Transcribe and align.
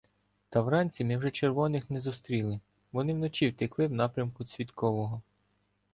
Та 0.49 0.61
вранці 0.61 1.05
ми 1.05 1.17
вже 1.17 1.31
червоних 1.31 1.89
не 1.89 1.99
зустріли— 1.99 2.59
вони 2.91 3.13
вночі 3.13 3.47
втекли 3.49 3.87
в 3.87 3.91
напрямку 3.91 4.45
Цвіткового. 4.45 5.21